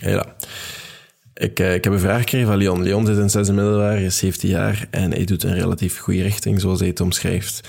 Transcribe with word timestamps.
Ja. 0.00 0.36
Ik, 1.34 1.60
eh, 1.60 1.74
ik 1.74 1.84
heb 1.84 1.92
een 1.92 1.98
vraag 1.98 2.20
gekregen 2.20 2.46
van 2.46 2.56
Leon. 2.56 2.82
Leon 2.82 3.06
zit 3.06 3.18
in 3.18 3.30
zesde 3.30 3.52
middelbaar, 3.52 4.00
is 4.00 4.18
17 4.18 4.48
jaar 4.48 4.86
en 4.90 5.10
hij 5.10 5.24
doet 5.24 5.42
een 5.42 5.54
relatief 5.54 5.98
goede 5.98 6.22
richting, 6.22 6.60
zoals 6.60 6.78
hij 6.78 6.88
het 6.88 7.00
omschrijft. 7.00 7.68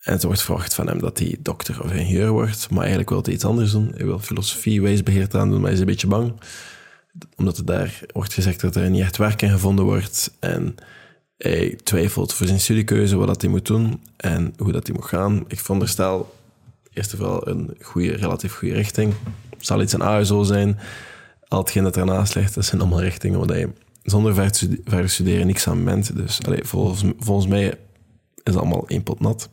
En 0.00 0.12
het 0.12 0.22
wordt 0.22 0.42
verwacht 0.42 0.74
van 0.74 0.86
hem 0.86 0.98
dat 0.98 1.18
hij 1.18 1.36
dokter 1.40 1.82
of 1.82 1.92
ingenieur 1.92 2.30
wordt, 2.30 2.70
maar 2.70 2.78
eigenlijk 2.78 3.10
wil 3.10 3.22
hij 3.22 3.32
iets 3.32 3.44
anders 3.44 3.70
doen. 3.70 3.92
Hij 3.94 4.04
wil 4.04 4.18
filosofie, 4.18 4.82
wijsbeheer 4.82 5.28
aan 5.30 5.48
doen, 5.48 5.56
maar 5.56 5.64
hij 5.64 5.72
is 5.72 5.80
een 5.80 5.86
beetje 5.86 6.06
bang. 6.06 6.32
Omdat 7.36 7.58
er 7.58 7.64
daar 7.64 8.00
wordt 8.12 8.34
gezegd 8.34 8.60
dat 8.60 8.76
er 8.76 8.90
niet 8.90 9.00
echt 9.00 9.16
werk 9.16 9.42
in 9.42 9.50
gevonden 9.50 9.84
wordt. 9.84 10.30
En 10.40 10.74
hij 11.36 11.78
twijfelt 11.82 12.34
voor 12.34 12.46
zijn 12.46 12.60
studiekeuze, 12.60 13.16
wat 13.16 13.40
hij 13.40 13.50
moet 13.50 13.66
doen 13.66 14.00
en 14.16 14.54
hoe 14.56 14.72
dat 14.72 14.86
hij 14.86 14.96
moet 14.96 15.04
gaan. 15.04 15.44
Ik 15.48 15.60
veronderstel 15.60 16.34
eerst 16.92 17.12
en 17.12 17.18
vooral 17.18 17.48
een 17.48 17.76
goede, 17.80 18.12
relatief 18.12 18.54
goede 18.54 18.74
richting. 18.74 19.14
Zal 19.58 19.82
iets 19.82 19.92
een 19.92 20.02
ASO 20.02 20.42
zijn. 20.42 20.78
Al 21.48 21.58
hetgeen 21.58 21.82
dat 21.82 21.96
ernaast 21.96 22.34
ligt, 22.34 22.54
dat 22.54 22.64
zijn 22.64 22.80
allemaal 22.80 23.00
richtingen 23.00 23.46
waar 23.46 23.58
je 23.58 23.68
zonder 24.02 24.34
verder 24.34 25.08
studeren 25.10 25.46
niks 25.46 25.68
aan 25.68 25.84
bent. 25.84 26.16
Dus 26.16 26.40
volgens, 26.62 27.04
volgens 27.18 27.46
mij 27.46 27.66
is 27.66 27.74
het 28.44 28.56
allemaal 28.56 28.88
één 28.88 29.02
pot 29.02 29.20
nat. 29.20 29.48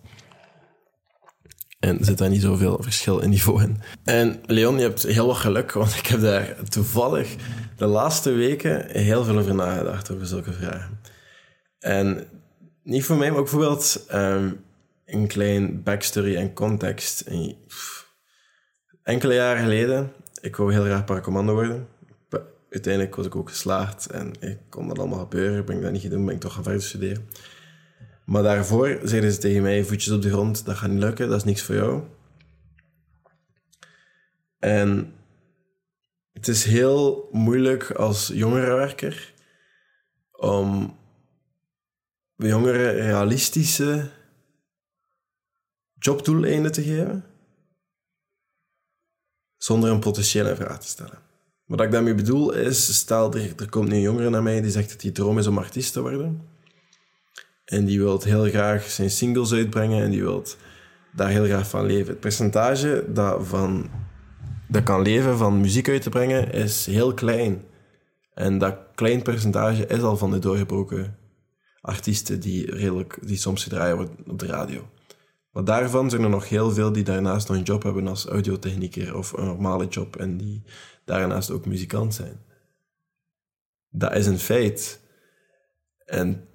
En 1.80 1.98
zit 2.02 2.18
daar 2.18 2.30
niet 2.30 2.42
zoveel 2.42 2.78
verschil 2.82 3.20
in 3.20 3.30
niveau 3.30 3.62
in. 3.62 3.82
En 4.04 4.42
Leon, 4.46 4.76
je 4.76 4.82
hebt 4.82 5.04
heel 5.04 5.28
wat 5.28 5.36
geluk, 5.36 5.72
want 5.72 5.96
ik 5.96 6.06
heb 6.06 6.22
daar 6.22 6.56
toevallig 6.70 7.36
de 7.78 7.86
laatste 7.86 8.32
weken 8.32 8.86
heel 8.92 9.24
veel 9.24 9.38
over 9.38 9.56
nagedacht, 9.56 10.12
over 10.12 10.26
zulke 10.26 10.54
vragen. 10.54 11.00
En 11.80 12.28
niet 12.84 13.04
voor 13.04 13.18
mij, 13.18 13.30
maar 13.30 13.40
ook 13.40 13.50
bijvoorbeeld 13.50 14.06
um, 14.14 14.64
een 15.06 15.28
klein 15.28 15.84
backstory 15.84 16.36
en 16.36 16.54
context. 16.54 17.24
Enkele 19.04 19.34
jaren 19.34 19.62
geleden, 19.62 20.12
ik 20.42 20.56
wou 20.56 20.74
heel 20.74 20.84
graag 20.84 21.06
paracommando 21.06 21.54
worden. 21.54 21.88
Uiteindelijk 22.70 23.16
was 23.16 23.26
ik 23.26 23.36
ook 23.36 23.50
geslaagd 23.50 24.06
en 24.06 24.34
ik 24.40 24.58
kon 24.70 24.88
dat 24.88 25.00
allemaal 25.00 25.20
gebeuren. 25.20 25.66
Ben 25.66 25.76
ik 25.76 25.82
dat 25.82 25.92
niet 25.92 26.02
gedaan, 26.02 26.26
ben 26.26 26.36
ik 26.36 26.42
toch 26.42 26.54
gaan 26.54 26.64
verder 26.64 26.82
studeren. 26.82 27.28
Maar 28.26 28.44
daarvoor 28.44 29.00
zeiden 29.04 29.32
ze 29.32 29.38
tegen 29.38 29.62
mij, 29.62 29.84
voetjes 29.84 30.14
op 30.14 30.22
de 30.22 30.30
grond, 30.30 30.66
dat 30.66 30.76
gaat 30.76 30.90
niet 30.90 31.00
lukken, 31.00 31.30
dat 31.30 31.38
is 31.38 31.44
niks 31.44 31.62
voor 31.62 31.76
jou. 31.76 32.04
En 34.60 35.14
het 36.34 36.48
is 36.48 36.64
heel 36.64 37.30
moeilijk 37.32 37.92
als 37.92 38.28
jongerenwerker 38.28 39.34
om 40.32 40.98
jongeren 42.36 42.94
realistische 42.94 44.10
jobdoeleinden 46.00 46.72
te 46.72 46.84
geven 46.84 47.26
zonder 49.64 49.90
een 49.90 50.00
potentiële 50.00 50.56
vraag 50.56 50.80
te 50.80 50.88
stellen. 50.88 51.20
Wat 51.66 51.82
ik 51.82 51.92
daarmee 51.92 52.16
bedoel 52.16 52.54
is, 52.54 52.96
stel 52.98 53.34
er, 53.34 53.54
er 53.58 53.70
komt 53.70 53.92
een 53.92 54.02
jongere 54.02 54.30
naar 54.30 54.44
mij 54.44 54.62
die 54.62 54.72
zegt 54.72 54.90
dat 54.90 55.02
hij 55.02 55.12
droom 55.12 55.38
is 55.38 55.48
om 55.48 55.58
artiest 55.58 55.94
te 55.94 56.02
worden 56.02 56.42
en 57.66 57.86
die 57.86 58.00
wil 58.00 58.22
heel 58.22 58.44
graag 58.44 58.90
zijn 58.90 59.10
singles 59.10 59.54
uitbrengen 59.54 60.04
en 60.04 60.10
die 60.10 60.22
wil 60.22 60.44
daar 61.12 61.30
heel 61.30 61.46
graag 61.46 61.70
van 61.70 61.86
leven. 61.86 62.08
Het 62.08 62.20
percentage 62.20 63.06
dat, 63.08 63.48
van, 63.48 63.90
dat 64.68 64.84
kan 64.84 65.02
leven 65.02 65.38
van 65.38 65.62
muziek 65.62 65.90
uit 65.90 66.02
te 66.02 66.10
brengen 66.10 66.52
is 66.52 66.86
heel 66.86 67.14
klein. 67.14 67.64
En 68.34 68.58
dat 68.58 68.76
klein 68.96 69.22
percentage 69.22 69.88
is 69.88 70.02
al 70.02 70.18
van 70.18 70.32
de 70.32 70.40
doorgebroken 70.40 71.18
artiesten 71.82 72.40
die, 72.40 72.72
redelijk, 72.72 73.18
die 73.22 73.38
soms 73.38 73.64
gedraaid 73.64 73.96
worden 73.96 74.16
op 74.28 74.40
de 74.40 74.46
radio. 74.46 74.90
Maar 75.54 75.64
daarvan 75.64 76.10
zijn 76.10 76.24
er 76.24 76.30
nog 76.30 76.50
heel 76.50 76.72
veel 76.72 76.92
die 76.92 77.04
daarnaast 77.04 77.48
nog 77.48 77.58
een 77.58 77.64
job 77.64 77.84
hebben 77.84 78.08
als 78.08 78.26
audiotechnieker 78.26 79.16
of 79.16 79.34
een 79.34 79.46
normale 79.46 79.88
job 79.88 80.16
en 80.16 80.38
die 80.38 80.64
daarnaast 81.06 81.52
ook 81.52 81.66
muzikant 81.66 82.14
zijn. 82.14 82.42
Dat 83.90 84.16
is 84.16 84.26
een 84.26 84.40
feit. 84.40 85.00
En 86.06 86.48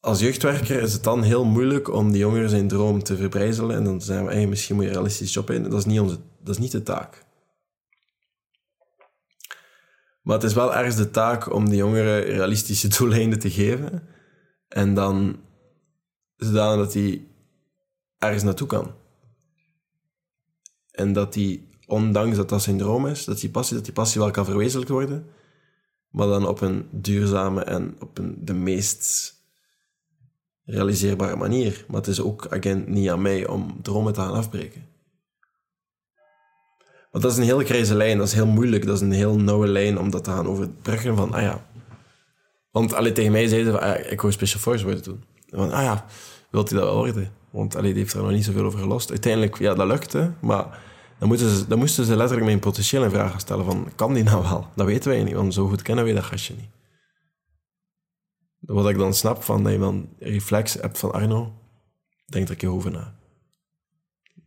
als 0.00 0.20
jeugdwerker 0.20 0.82
is 0.82 0.92
het 0.92 1.04
dan 1.04 1.22
heel 1.22 1.44
moeilijk 1.44 1.92
om 1.92 2.10
die 2.10 2.20
jongeren 2.20 2.50
zijn 2.50 2.68
droom 2.68 3.02
te 3.02 3.16
verbrijzelen 3.16 3.76
en 3.76 3.84
dan 3.84 4.00
zijn 4.00 4.24
we, 4.24 4.32
hey, 4.32 4.46
misschien 4.46 4.76
moet 4.76 4.84
je 4.84 4.90
realistisch 4.90 5.34
job 5.34 5.50
in. 5.50 5.62
Dat 5.62 5.78
is 5.78 5.84
niet, 5.84 6.00
onze, 6.00 6.18
dat 6.40 6.54
is 6.54 6.60
niet 6.60 6.72
de 6.72 6.82
taak. 6.82 7.26
Maar 10.22 10.36
het 10.36 10.46
is 10.46 10.54
wel 10.54 10.74
ergens 10.74 10.96
de 10.96 11.10
taak 11.10 11.52
om 11.52 11.68
die 11.68 11.78
jongeren 11.78 12.20
realistische 12.20 12.88
doeleinden 12.98 13.38
te 13.38 13.50
geven 13.50 14.08
en 14.68 14.94
dan 14.94 15.40
zodanig 16.36 16.84
dat 16.84 16.94
hij 16.94 17.26
ergens 18.18 18.42
naartoe 18.42 18.66
kan. 18.66 18.94
En 20.90 21.12
dat 21.12 21.34
hij, 21.34 21.62
ondanks 21.86 22.36
dat 22.36 22.48
dat 22.48 22.62
zijn 22.62 22.78
droom 22.78 23.06
is, 23.06 23.24
dat 23.24 23.40
die 23.40 23.50
passie, 23.50 23.76
dat 23.76 23.84
die 23.84 23.94
passie 23.94 24.20
wel 24.20 24.30
kan 24.30 24.44
verwezenlijkt 24.44 24.90
worden, 24.90 25.26
maar 26.10 26.26
dan 26.26 26.46
op 26.46 26.60
een 26.60 26.88
duurzame 26.92 27.62
en 27.62 27.96
op 28.00 28.18
een, 28.18 28.36
de 28.44 28.54
meest 28.54 29.34
realiseerbare 30.64 31.36
manier. 31.36 31.84
Maar 31.88 31.96
het 31.96 32.06
is 32.06 32.20
ook, 32.20 32.46
again, 32.46 32.84
niet 32.86 33.10
aan 33.10 33.22
mij 33.22 33.46
om 33.46 33.82
dromen 33.82 34.12
te 34.12 34.20
gaan 34.20 34.32
afbreken. 34.32 34.86
Want 37.10 37.24
dat 37.24 37.32
is 37.32 37.38
een 37.38 37.44
heel 37.44 37.64
grijze 37.64 37.94
lijn, 37.94 38.18
dat 38.18 38.26
is 38.26 38.32
heel 38.32 38.46
moeilijk, 38.46 38.86
dat 38.86 38.94
is 38.94 39.00
een 39.00 39.12
heel 39.12 39.38
nauwe 39.38 39.66
lijn 39.66 39.98
om 39.98 40.10
dat 40.10 40.24
te 40.24 40.30
gaan 40.30 40.46
overbruggen 40.46 41.16
van, 41.16 41.32
ah 41.32 41.42
ja. 41.42 41.66
Want 42.70 42.94
allee, 42.94 43.12
tegen 43.12 43.32
mij 43.32 43.46
zeiden 43.46 43.72
ze, 43.72 43.80
ah 43.80 44.12
ik 44.12 44.20
wil 44.20 44.32
Special 44.32 44.60
Force 44.60 44.84
worden 44.84 45.02
doen. 45.02 45.24
Van, 45.50 45.72
ah 45.72 45.82
ja, 45.82 46.06
wilt 46.50 46.70
hij 46.70 46.78
dat 46.78 46.88
wel 46.88 46.96
worden? 46.96 47.32
Want 47.50 47.76
allee, 47.76 47.92
die 47.92 48.02
heeft 48.02 48.14
er 48.14 48.22
nog 48.22 48.30
niet 48.30 48.44
zoveel 48.44 48.64
over 48.64 48.78
gelost. 48.78 49.10
Uiteindelijk, 49.10 49.58
ja, 49.58 49.74
dat 49.74 49.86
lukte, 49.86 50.32
maar 50.40 50.78
dan, 51.18 51.28
moeten 51.28 51.56
ze, 51.56 51.66
dan 51.66 51.78
moesten 51.78 52.04
ze 52.04 52.16
letterlijk 52.16 52.46
mijn 52.46 52.58
potentieel 52.58 53.04
in 53.04 53.10
vraag 53.10 53.40
stellen 53.40 53.64
van, 53.64 53.90
kan 53.94 54.14
die 54.14 54.22
nou 54.22 54.42
wel? 54.42 54.66
Dat 54.76 54.86
weten 54.86 55.10
wij 55.10 55.22
niet, 55.22 55.34
want 55.34 55.54
zo 55.54 55.68
goed 55.68 55.82
kennen 55.82 56.04
wij 56.04 56.14
dat 56.14 56.24
gastje 56.24 56.54
niet. 56.54 56.68
Wat 58.58 58.88
ik 58.88 58.98
dan 58.98 59.14
snap 59.14 59.42
van 59.42 59.62
dat 59.62 59.72
je 59.72 59.78
dan 59.78 60.08
reflex 60.18 60.74
hebt 60.74 60.98
van 60.98 61.12
Arno, 61.12 61.52
denk 62.26 62.48
er 62.48 62.56
je 62.58 62.68
over 62.68 62.90
na. 62.90 63.14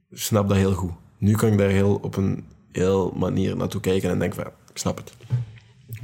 Ik 0.09 0.17
snap 0.17 0.47
dat 0.47 0.57
heel 0.57 0.73
goed. 0.73 0.91
Nu 1.17 1.35
kan 1.35 1.51
ik 1.51 1.57
daar 1.57 1.69
heel 1.69 2.00
op 2.01 2.16
een 2.16 2.45
heel 2.72 3.11
manier 3.16 3.56
naartoe 3.56 3.81
kijken 3.81 4.09
en 4.09 4.19
denk 4.19 4.34
van, 4.34 4.45
ik 4.45 4.78
snap 4.78 4.97
het. 4.97 5.13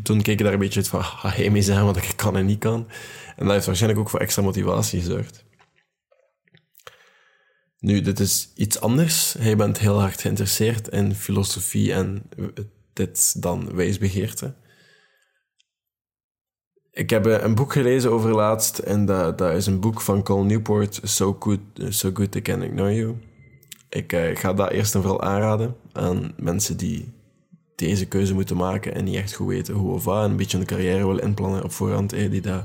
Toen 0.03 0.21
keek 0.21 0.39
ik 0.39 0.43
daar 0.43 0.53
een 0.53 0.59
beetje 0.59 0.79
uit 0.79 0.87
van, 0.87 1.03
ga 1.03 1.29
hij 1.29 1.49
mee 1.49 1.61
zijn 1.61 1.85
wat 1.85 1.97
ik 1.97 2.13
kan 2.15 2.37
en 2.37 2.45
niet 2.45 2.59
kan. 2.59 2.87
En 3.35 3.43
dat 3.43 3.53
heeft 3.53 3.65
waarschijnlijk 3.65 4.01
ook 4.01 4.09
voor 4.09 4.19
extra 4.19 4.41
motivatie 4.41 4.99
gezorgd. 4.99 5.45
Nu, 7.79 8.01
dit 8.01 8.19
is 8.19 8.51
iets 8.55 8.79
anders. 8.79 9.33
Hij 9.33 9.55
bent 9.55 9.79
heel 9.79 9.99
hard 9.99 10.21
geïnteresseerd 10.21 10.87
in 10.87 11.15
filosofie 11.15 11.93
en 11.93 12.29
dit 12.93 13.41
dan 13.41 13.75
wijsbegeerte. 13.75 14.53
Ik 16.91 17.09
heb 17.09 17.25
een 17.25 17.55
boek 17.55 17.73
gelezen 17.73 18.11
over 18.11 18.31
laatst 18.31 18.77
en 18.77 19.05
dat, 19.05 19.37
dat 19.37 19.53
is 19.53 19.65
een 19.65 19.79
boek 19.79 20.01
van 20.01 20.23
Cole 20.23 20.45
Newport, 20.45 20.99
So 21.03 21.35
Good, 21.39 21.59
so 21.89 22.09
good 22.13 22.35
I 22.35 22.41
Can 22.41 22.61
Ignore 22.61 22.95
You. 22.95 23.15
Ik 23.89 24.13
uh, 24.13 24.35
ga 24.35 24.53
dat 24.53 24.71
eerst 24.71 24.95
en 24.95 25.01
vooral 25.01 25.21
aanraden 25.21 25.75
aan 25.91 26.33
mensen 26.37 26.77
die 26.77 27.13
deze 27.75 28.05
keuze 28.05 28.33
moeten 28.33 28.57
maken 28.57 28.95
en 28.95 29.03
niet 29.03 29.15
echt 29.15 29.33
goed 29.33 29.47
weten 29.47 29.73
hoe 29.73 29.93
of 29.93 30.03
wat, 30.03 30.23
en 30.23 30.29
een 30.29 30.37
beetje 30.37 30.57
een 30.57 30.65
carrière 30.65 31.07
willen 31.07 31.23
inplannen 31.23 31.63
op 31.63 31.71
voorhand. 31.71 32.13
Eh, 32.13 32.31
die 32.31 32.41
dat... 32.41 32.63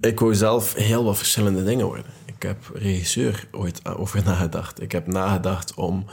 Ik 0.00 0.20
wou 0.20 0.34
zelf 0.34 0.74
heel 0.74 1.04
wat 1.04 1.16
verschillende 1.16 1.64
dingen 1.64 1.86
worden. 1.86 2.12
Ik 2.38 2.44
heb 2.44 2.70
regisseur 2.72 3.48
ooit 3.50 3.86
over 3.86 4.24
nagedacht. 4.24 4.80
Ik 4.80 4.92
heb 4.92 5.06
nagedacht 5.06 5.74
om 5.74 6.04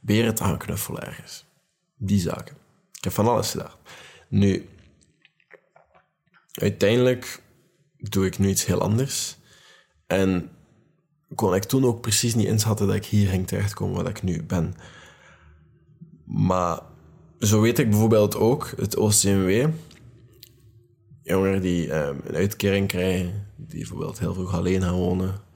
beren 0.00 0.34
te 0.34 0.44
gaan 0.44 0.98
ergens. 0.98 1.44
Die 1.96 2.20
zaken. 2.20 2.56
Ik 2.92 3.04
heb 3.04 3.12
van 3.12 3.28
alles 3.28 3.50
gedacht. 3.50 3.76
Nu, 4.28 4.68
uiteindelijk 6.52 7.42
doe 7.96 8.26
ik 8.26 8.38
nu 8.38 8.48
iets 8.48 8.66
heel 8.66 8.80
anders. 8.80 9.36
En 10.06 10.50
kon 11.34 11.54
ik 11.54 11.64
toen 11.64 11.84
ook 11.84 12.00
precies 12.00 12.34
niet 12.34 12.46
inschatten 12.46 12.86
dat 12.86 12.96
ik 12.96 13.04
hier 13.04 13.28
ging 13.28 13.46
terechtkomen 13.46 13.96
wat 13.96 14.08
ik 14.08 14.22
nu 14.22 14.42
ben. 14.42 14.74
Maar 16.24 16.80
zo 17.38 17.60
weet 17.60 17.78
ik 17.78 17.90
bijvoorbeeld 17.90 18.36
ook 18.36 18.72
het 18.76 18.96
OCMW. 18.96 19.68
Jongeren 21.22 21.60
die 21.60 21.94
um, 21.94 22.20
een 22.24 22.34
uitkering 22.34 22.88
krijgen, 22.88 23.46
die 23.56 23.78
bijvoorbeeld 23.78 24.18
heel 24.18 24.34
vroeg 24.34 24.54
alleen 24.54 24.82
gaan 24.82 24.94
wonen, 24.94 25.50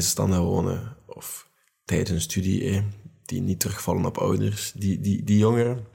stand 0.00 0.32
gaan 0.32 0.42
wonen, 0.42 0.96
of 1.06 1.50
tijdens 1.84 2.10
een 2.10 2.20
studie, 2.20 2.70
eh, 2.70 2.82
die 3.24 3.40
niet 3.40 3.60
terugvallen 3.60 4.04
op 4.04 4.18
ouders. 4.18 4.72
Die, 4.72 5.00
die, 5.00 5.24
die 5.24 5.38
jongeren, 5.38 5.86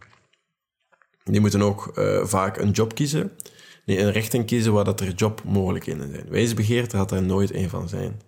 die 1.23 1.41
moeten 1.41 1.61
ook 1.61 1.97
uh, 1.97 2.25
vaak 2.25 2.57
een 2.57 2.71
job 2.71 2.95
kiezen 2.95 3.31
nee, 3.85 3.99
een 3.99 4.11
richting 4.11 4.45
kiezen 4.45 4.73
waar 4.73 4.83
dat 4.83 4.99
er 4.99 5.13
jobmogelijkheden 5.13 6.11
zijn. 6.11 6.29
Wijsbegeerte 6.29 6.97
had 6.97 7.11
er 7.11 7.23
nooit 7.23 7.53
een 7.53 7.69
van 7.69 7.89
zijn. 7.89 8.21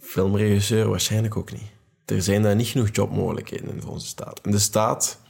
Filmregisseur 0.00 0.88
waarschijnlijk 0.88 1.36
ook 1.36 1.52
niet. 1.52 1.70
Er 2.04 2.22
zijn 2.22 2.42
daar 2.42 2.56
niet 2.56 2.66
genoeg 2.66 2.88
jobmogelijkheden 2.92 3.68
in 3.70 3.86
onze 3.86 4.06
staat. 4.06 4.40
In 4.44 4.50
de 4.50 4.58
staat, 4.58 5.20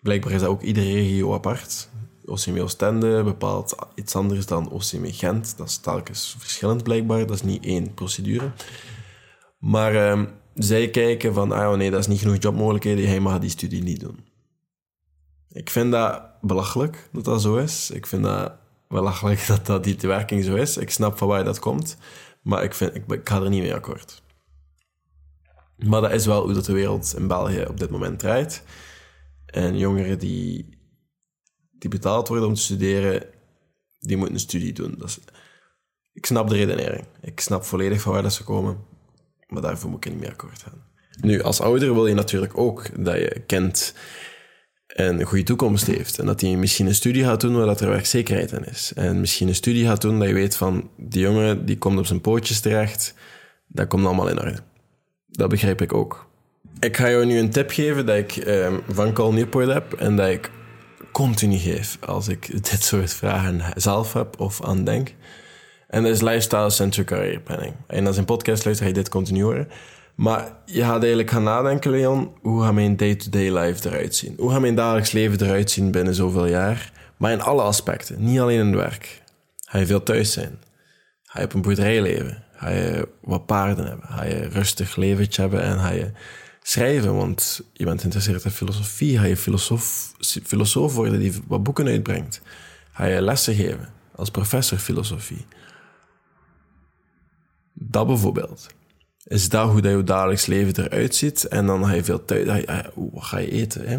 blijkbaar 0.00 0.32
is 0.32 0.40
dat 0.40 0.48
ook 0.48 0.62
iedere 0.62 0.92
regio 0.92 1.34
apart. 1.34 1.88
OCM 2.32 2.58
Oostende 2.58 3.22
bepaalt 3.22 3.74
iets 3.94 4.16
anders 4.16 4.46
dan 4.46 4.70
OCM 4.70 5.04
Gent. 5.04 5.56
Dat 5.56 5.68
is 5.68 5.76
telkens 5.76 6.36
verschillend 6.38 6.82
blijkbaar. 6.82 7.26
Dat 7.26 7.36
is 7.36 7.42
niet 7.42 7.64
één 7.64 7.94
procedure. 7.94 8.50
Maar 9.58 9.94
ehm, 9.94 10.26
zij 10.54 10.90
kijken 10.90 11.34
van, 11.34 11.52
ah 11.52 11.70
oh 11.70 11.76
nee, 11.76 11.90
dat 11.90 12.00
is 12.00 12.06
niet 12.06 12.20
genoeg 12.20 12.36
jobmogelijkheden, 12.38 13.08
hij 13.08 13.20
mag 13.20 13.38
die 13.38 13.50
studie 13.50 13.82
niet 13.82 14.00
doen. 14.00 14.24
Ik 15.48 15.70
vind 15.70 15.92
dat 15.92 16.22
belachelijk 16.40 17.08
dat 17.12 17.24
dat 17.24 17.42
zo 17.42 17.56
is. 17.56 17.90
Ik 17.90 18.06
vind 18.06 18.22
dat 18.22 18.52
belachelijk 18.88 19.46
dat 19.52 19.66
dat 19.66 19.84
die 19.84 19.96
werking 20.00 20.44
zo 20.44 20.54
is. 20.54 20.76
Ik 20.76 20.90
snap 20.90 21.18
van 21.18 21.28
waar 21.28 21.44
dat 21.44 21.58
komt, 21.58 21.96
maar 22.42 22.64
ik, 22.64 22.74
vind, 22.74 22.94
ik, 22.94 23.12
ik 23.12 23.28
ga 23.28 23.42
er 23.42 23.48
niet 23.48 23.62
mee 23.62 23.74
akkoord. 23.74 24.22
Maar 25.76 26.00
dat 26.00 26.12
is 26.12 26.26
wel 26.26 26.42
hoe 26.42 26.52
dat 26.52 26.64
de 26.64 26.72
wereld 26.72 27.14
in 27.16 27.26
België 27.26 27.64
op 27.68 27.80
dit 27.80 27.90
moment 27.90 28.18
draait. 28.18 28.62
En 29.46 29.78
jongeren 29.78 30.18
die, 30.18 30.68
die 31.82 31.90
betaald 31.90 32.28
worden 32.28 32.46
om 32.46 32.54
te 32.54 32.60
studeren, 32.60 33.24
die 33.98 34.16
moeten 34.16 34.34
een 34.34 34.40
studie 34.40 34.72
doen. 34.72 34.94
Dat 34.98 35.20
ik 36.12 36.26
snap 36.26 36.48
de 36.48 36.54
redenering. 36.54 37.04
Ik 37.20 37.40
snap 37.40 37.64
volledig 37.64 38.00
van 38.00 38.12
waar 38.12 38.22
dat 38.22 38.32
ze 38.32 38.44
komen. 38.44 38.76
Maar 39.46 39.62
daarvoor 39.62 39.90
moet 39.90 40.04
ik 40.04 40.12
niet 40.12 40.20
meer 40.20 40.30
akkoord 40.30 40.62
gaan. 40.62 40.84
Nu, 41.20 41.42
als 41.42 41.60
ouder 41.60 41.94
wil 41.94 42.06
je 42.06 42.14
natuurlijk 42.14 42.58
ook 42.58 43.04
dat 43.04 43.14
je 43.14 43.42
kind 43.46 43.94
een 44.86 45.22
goede 45.22 45.44
toekomst 45.44 45.86
heeft. 45.86 46.18
En 46.18 46.26
dat 46.26 46.40
hij 46.40 46.56
misschien 46.56 46.86
een 46.86 46.94
studie 46.94 47.24
gaat 47.24 47.40
doen 47.40 47.56
waar 47.56 47.66
dat 47.66 47.80
er 47.80 47.88
werkzekerheid 47.88 48.52
in 48.52 48.64
is. 48.64 48.92
En 48.94 49.20
misschien 49.20 49.48
een 49.48 49.54
studie 49.54 49.86
gaat 49.86 50.00
doen 50.00 50.18
dat 50.18 50.28
je 50.28 50.34
weet 50.34 50.56
van, 50.56 50.90
die 50.96 51.22
jongen 51.22 51.66
die 51.66 51.78
komt 51.78 51.98
op 51.98 52.06
zijn 52.06 52.20
pootjes 52.20 52.60
terecht, 52.60 53.14
dat 53.66 53.88
komt 53.88 54.04
allemaal 54.04 54.28
in 54.28 54.40
orde. 54.40 54.58
Dat 55.26 55.48
begrijp 55.48 55.80
ik 55.80 55.94
ook. 55.94 56.30
Ik 56.80 56.96
ga 56.96 57.10
jou 57.10 57.24
nu 57.24 57.38
een 57.38 57.50
tip 57.50 57.70
geven 57.70 58.06
dat 58.06 58.16
ik 58.16 58.36
um, 58.36 58.82
van 58.88 59.12
Call 59.12 59.32
Newport 59.32 59.72
heb 59.72 59.92
en 59.92 60.16
dat 60.16 60.28
ik 60.28 60.50
continu 61.12 61.56
geef 61.56 61.98
als 62.06 62.28
ik 62.28 62.50
dit 62.70 62.82
soort 62.82 63.14
vragen 63.14 63.62
zelf 63.74 64.12
heb 64.12 64.40
of 64.40 64.62
aan 64.62 64.84
denk. 64.84 65.14
En 65.88 66.02
dat 66.02 66.12
is 66.12 66.20
lifestyle 66.20 66.70
centric 66.70 67.06
career 67.06 67.40
planning. 67.40 67.74
En 67.86 68.06
als 68.06 68.16
een 68.16 68.24
podcast 68.24 68.64
luister 68.64 68.86
je 68.86 68.92
dit 68.92 69.08
continu 69.08 69.42
horen. 69.42 69.68
Maar 70.14 70.52
je 70.64 70.80
gaat 70.80 71.00
eigenlijk 71.00 71.30
gaan 71.30 71.42
nadenken, 71.42 71.90
Leon, 71.90 72.32
hoe 72.40 72.62
gaat 72.62 72.72
mijn 72.72 72.96
day-to-day 72.96 73.58
life 73.58 73.88
eruit 73.88 74.14
zien? 74.14 74.34
Hoe 74.38 74.50
gaat 74.50 74.60
mijn 74.60 74.74
dagelijks 74.74 75.12
leven 75.12 75.42
eruit 75.46 75.70
zien 75.70 75.90
binnen 75.90 76.14
zoveel 76.14 76.46
jaar? 76.46 76.92
Maar 77.16 77.32
in 77.32 77.42
alle 77.42 77.62
aspecten, 77.62 78.24
niet 78.24 78.40
alleen 78.40 78.58
in 78.58 78.66
het 78.66 78.74
werk. 78.74 79.22
Ga 79.64 79.78
je 79.78 79.86
veel 79.86 80.02
thuis 80.02 80.32
zijn? 80.32 80.58
Ga 81.22 81.38
je 81.40 81.44
op 81.44 81.54
een 81.54 81.62
boerderij 81.62 82.02
leven? 82.02 82.44
Ga 82.52 82.70
je 82.70 83.08
wat 83.20 83.46
paarden 83.46 83.86
hebben? 83.86 84.08
Ga 84.08 84.24
je 84.24 84.48
rustig 84.48 84.96
leventje 84.96 85.40
hebben 85.40 85.62
en 85.62 85.78
ga 85.78 85.90
je 85.90 86.10
schrijven? 86.62 87.14
Want 87.14 87.60
je 87.72 87.84
bent 87.84 87.98
geïnteresseerd 87.98 88.44
in 88.44 88.50
filosofie. 88.50 89.18
Ga 89.18 89.24
je 89.24 89.36
filosoof, 89.36 90.12
filosoof 90.44 90.94
worden 90.94 91.20
die 91.20 91.32
wat 91.46 91.62
boeken 91.62 91.86
uitbrengt? 91.86 92.40
Ga 92.92 93.04
je 93.04 93.22
lessen 93.22 93.54
geven 93.54 93.88
als 94.14 94.30
professor 94.30 94.78
filosofie? 94.78 95.46
Dat 97.72 98.06
bijvoorbeeld. 98.06 98.66
Is 99.24 99.48
dat 99.48 99.70
hoe 99.70 99.80
dat 99.80 99.92
je 99.92 100.04
dagelijks 100.04 100.46
leven 100.46 100.84
eruit 100.84 101.14
ziet? 101.14 101.44
En 101.44 101.66
dan 101.66 101.84
ga 101.84 101.92
je 101.92 102.04
veel 102.04 102.24
tijd... 102.24 102.66
Wat 102.94 103.24
ga 103.24 103.38
je 103.38 103.50
eten? 103.50 103.88
Hè? 103.88 103.98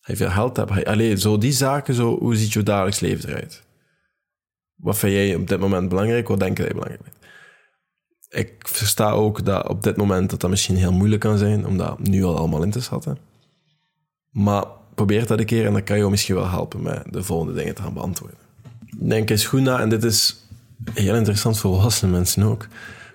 Ga 0.00 0.12
je 0.12 0.16
veel 0.16 0.30
geld 0.30 0.56
hebben? 0.56 0.84
Alleen 0.84 1.18
zo 1.18 1.38
die 1.38 1.52
zaken, 1.52 1.94
zo, 1.94 2.18
hoe 2.18 2.36
ziet 2.36 2.52
je 2.52 2.62
dagelijks 2.62 3.00
leven 3.00 3.28
eruit? 3.28 3.62
Wat 4.74 4.98
vind 4.98 5.12
jij 5.12 5.34
op 5.34 5.48
dit 5.48 5.58
moment 5.58 5.88
belangrijk? 5.88 6.28
Wat 6.28 6.40
denk 6.40 6.58
jij 6.58 6.68
belangrijk? 6.68 7.00
Ik 8.30 8.54
versta 8.58 9.10
ook 9.10 9.44
dat 9.44 9.68
op 9.68 9.82
dit 9.82 9.96
moment 9.96 10.30
dat 10.30 10.40
dat 10.40 10.50
misschien 10.50 10.76
heel 10.76 10.92
moeilijk 10.92 11.20
kan 11.20 11.38
zijn, 11.38 11.66
om 11.66 11.76
dat 11.76 11.98
nu 11.98 12.24
al 12.24 12.36
allemaal 12.36 12.62
in 12.62 12.70
te 12.70 12.80
schatten. 12.80 13.18
Maar 14.30 14.64
probeer 14.94 15.26
dat 15.26 15.38
een 15.38 15.44
keer 15.44 15.66
en 15.66 15.72
dan 15.72 15.84
kan 15.84 15.98
je 15.98 16.10
misschien 16.10 16.34
wel 16.34 16.48
helpen 16.48 16.82
met 16.82 17.02
de 17.10 17.22
volgende 17.22 17.54
dingen 17.54 17.74
te 17.74 17.82
gaan 17.82 17.94
beantwoorden. 17.94 18.38
Denk 18.98 19.30
eens 19.30 19.46
goed 19.46 19.60
na, 19.60 19.80
en 19.80 19.88
dit 19.88 20.04
is 20.04 20.48
heel 20.94 21.14
interessant 21.14 21.58
voor 21.58 21.74
volwassene 21.74 22.12
mensen 22.12 22.42
ook. 22.42 22.66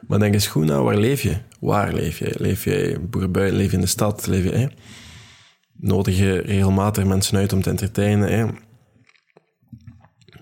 Maar 0.07 0.19
denk 0.19 0.33
eens 0.33 0.47
goed 0.47 0.65
na, 0.65 0.81
waar 0.81 0.97
leef 0.97 1.21
je? 1.21 1.37
Waar 1.59 1.93
leef 1.93 2.19
je? 2.19 2.35
Leef 2.37 2.63
je 2.63 2.99
boerenbui? 3.09 3.51
Leef 3.51 3.69
je 3.69 3.75
in 3.75 3.81
de 3.81 3.87
stad? 3.87 4.27
Leef 4.27 4.43
je? 4.43 4.69
Nodig 5.73 6.17
je 6.17 6.37
regelmatig 6.37 7.05
mensen 7.05 7.37
uit 7.37 7.53
om 7.53 7.61
te 7.61 7.69
entertainen? 7.69 8.31
Hè? 8.31 8.45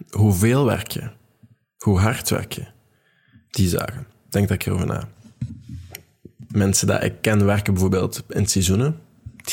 Hoeveel 0.10 0.66
werk 0.66 0.92
je? 0.92 1.10
Hoe 1.78 2.00
hard 2.00 2.30
werk 2.30 2.52
je? 2.52 2.66
Die 3.50 3.68
zaken. 3.68 4.12
Denk 4.33 4.47
daar 4.47 4.57
erover 4.65 4.88
na. 4.88 5.09
Mensen 6.47 6.88
die 6.88 6.95
ik 6.95 7.13
ken 7.21 7.45
werken 7.45 7.74
bijvoorbeeld 7.74 8.24
in 8.30 8.47
seizoenen. 8.47 9.00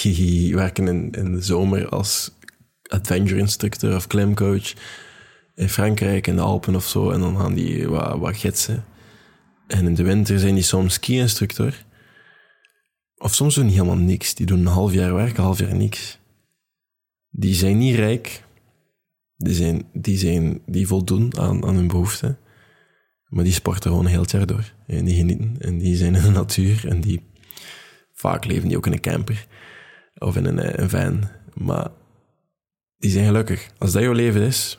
Die 0.03 0.55
werken 0.55 0.89
in, 0.89 1.11
in 1.11 1.33
de 1.33 1.43
zomer 1.43 1.89
als 1.89 2.31
adventure 2.83 3.39
instructor 3.39 3.95
of 3.95 4.07
klimcoach 4.07 4.75
in 5.55 5.69
Frankrijk, 5.69 6.27
in 6.27 6.37
de 6.37 6.43
Alpen 6.43 6.75
of 6.75 6.87
zo. 6.89 7.11
En 7.11 7.21
dan 7.21 7.37
gaan 7.37 7.55
die 7.55 7.89
wat, 7.89 8.19
wat 8.19 8.37
gidsen. 8.37 8.85
En 9.67 9.87
in 9.87 9.95
de 9.95 10.03
winter 10.03 10.39
zijn 10.39 10.55
die 10.55 10.63
soms 10.63 10.95
ski-instructor. 10.95 11.85
Of 13.17 13.35
soms 13.35 13.55
doen 13.55 13.67
die 13.67 13.75
helemaal 13.75 14.05
niks. 14.05 14.35
Die 14.35 14.47
doen 14.47 14.59
een 14.59 14.67
half 14.67 14.93
jaar 14.93 15.15
werk, 15.15 15.37
een 15.37 15.45
half 15.45 15.59
jaar 15.59 15.75
niks. 15.75 16.19
Die 17.31 17.55
zijn 17.55 17.79
niet 17.79 17.97
rijk. 17.97 18.45
Die, 19.37 19.55
zijn, 19.55 19.85
die, 19.93 20.19
zijn, 20.19 20.61
die 20.67 20.87
voldoen 20.87 21.39
aan, 21.39 21.65
aan 21.65 21.75
hun 21.75 21.89
behoeften. 21.89 22.39
Maar 23.31 23.45
die 23.45 23.53
sporten 23.53 23.91
gewoon 23.91 24.07
heel 24.07 24.21
het 24.21 24.31
jaar 24.31 24.47
door. 24.47 24.73
En 24.87 25.05
die 25.05 25.17
genieten. 25.17 25.57
En 25.59 25.79
die 25.79 25.97
zijn 25.97 26.15
in 26.15 26.23
de 26.23 26.31
natuur. 26.31 26.89
En 26.89 27.01
die... 27.01 27.29
Vaak 28.13 28.45
leven 28.45 28.69
die 28.69 28.77
ook 28.77 28.87
in 28.87 28.93
een 28.93 29.01
camper. 29.01 29.47
Of 30.19 30.37
in 30.37 30.45
een, 30.45 30.83
een 30.83 30.91
van. 30.91 31.29
Maar 31.55 31.89
die 32.99 33.11
zijn 33.11 33.27
gelukkig. 33.27 33.71
Als 33.79 33.93
dat 33.93 34.03
jouw 34.03 34.13
leven 34.13 34.43
is, 34.43 34.79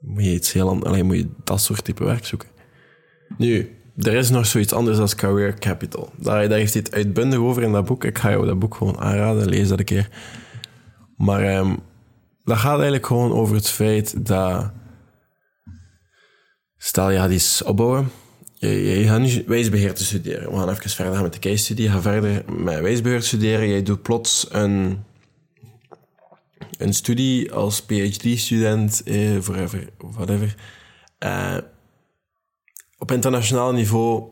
moet 0.00 0.24
je 0.24 0.32
iets 0.32 0.52
heel 0.52 0.68
anders... 0.68 0.88
Alleen 0.88 1.06
moet 1.06 1.16
je 1.16 1.28
dat 1.44 1.60
soort 1.60 1.84
type 1.84 2.04
werk 2.04 2.24
zoeken. 2.24 2.48
Nu, 3.38 3.78
er 3.96 4.12
is 4.14 4.30
nog 4.30 4.46
zoiets 4.46 4.72
anders 4.72 4.98
als 4.98 5.14
career 5.14 5.58
capital. 5.58 6.12
Daar, 6.16 6.48
daar 6.48 6.58
heeft 6.58 6.72
hij 6.72 6.82
het 6.84 6.94
uitbundig 6.94 7.38
over 7.38 7.62
in 7.62 7.72
dat 7.72 7.84
boek. 7.84 8.04
Ik 8.04 8.18
ga 8.18 8.30
jou 8.30 8.46
dat 8.46 8.58
boek 8.58 8.74
gewoon 8.74 8.98
aanraden, 8.98 9.48
lees 9.48 9.68
dat 9.68 9.78
een 9.78 9.84
keer. 9.84 10.08
Maar 11.16 11.56
um, 11.58 11.78
dat 12.44 12.56
gaat 12.56 12.74
eigenlijk 12.74 13.06
gewoon 13.06 13.32
over 13.32 13.54
het 13.54 13.68
feit 13.68 14.26
dat... 14.26 14.72
Stel, 16.84 17.10
je 17.10 17.18
gaat 17.18 17.30
iets 17.30 17.62
opbouwen. 17.62 18.10
Je, 18.54 18.68
je 18.68 19.06
gaat 19.06 19.20
nu 19.20 19.44
wijsbeheer 19.46 19.94
te 19.94 20.04
studeren. 20.04 20.50
We 20.50 20.56
gaan 20.56 20.70
even 20.70 20.90
verder 20.90 21.14
gaan 21.14 21.22
met 21.22 21.32
de 21.32 21.38
case 21.38 21.64
studie. 21.64 21.90
Ga 21.90 22.00
verder 22.00 22.52
met 22.52 22.80
wijsbeheer 22.80 23.22
studeren. 23.22 23.68
Jij 23.68 23.82
doet 23.82 24.02
plots 24.02 24.46
een, 24.50 25.04
een 26.78 26.94
studie 26.94 27.52
als 27.52 27.82
PhD-student, 27.82 29.02
eh, 29.02 29.40
forever, 29.40 29.88
whatever. 29.98 30.54
Uh, 31.18 31.56
op 32.98 33.10
internationaal 33.10 33.72
niveau 33.72 34.28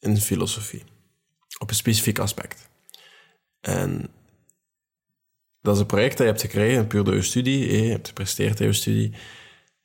in 0.00 0.16
filosofie. 0.16 0.82
Op 1.58 1.68
een 1.68 1.76
specifiek 1.76 2.18
aspect. 2.18 2.68
En 3.60 4.08
dat 5.62 5.74
is 5.74 5.80
een 5.80 5.86
project 5.86 6.10
dat 6.10 6.26
je 6.26 6.32
hebt 6.32 6.40
gekregen, 6.40 6.86
puur 6.86 7.04
door 7.04 7.14
je 7.14 7.22
studie. 7.22 7.82
Je 7.82 7.90
hebt 7.90 8.08
gepresteerd 8.08 8.60
in 8.60 8.66
je 8.66 8.72
studie. 8.72 9.14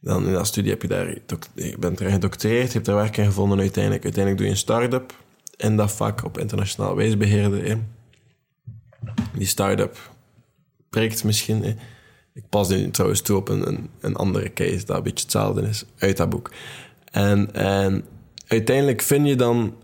Dan 0.03 0.25
in 0.27 0.33
dat 0.33 0.47
studie 0.47 0.71
heb 0.71 0.81
je 0.81 0.87
daar, 0.87 1.07
je 1.55 1.75
bent 1.79 1.99
je 1.99 2.05
hebt 2.05 2.87
er 2.87 2.95
werk 2.95 3.17
in 3.17 3.25
gevonden 3.25 3.59
uiteindelijk. 3.59 4.03
Uiteindelijk 4.03 4.37
doe 4.37 4.45
je 4.45 4.53
een 4.53 4.59
start-up 4.59 5.13
in 5.57 5.75
dat 5.77 5.91
vak 5.91 6.23
op 6.23 6.37
internationaal 6.37 6.95
wijsbeheerde. 6.95 7.77
Die 9.33 9.47
start-up 9.47 10.11
prikt 10.89 11.23
misschien. 11.23 11.63
Ik 12.33 12.43
pas 12.49 12.69
nu 12.69 12.91
trouwens 12.91 13.21
toe 13.21 13.37
op 13.37 13.49
een, 13.49 13.89
een, 13.99 14.15
andere 14.15 14.53
case 14.53 14.85
dat 14.85 14.97
een 14.97 15.03
beetje 15.03 15.23
hetzelfde 15.23 15.61
is 15.61 15.85
uit 15.97 16.17
dat 16.17 16.29
boek. 16.29 16.51
En, 17.11 17.53
en 17.53 18.05
uiteindelijk 18.47 19.01
vind 19.01 19.27
je 19.27 19.35
dan 19.35 19.75